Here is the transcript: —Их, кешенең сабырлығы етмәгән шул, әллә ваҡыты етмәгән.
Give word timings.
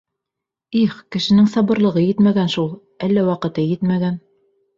—Их, 0.83 0.95
кешенең 1.15 1.49
сабырлығы 1.55 2.03
етмәгән 2.07 2.49
шул, 2.55 2.73
әллә 3.09 3.27
ваҡыты 3.29 3.69
етмәгән. 3.69 4.19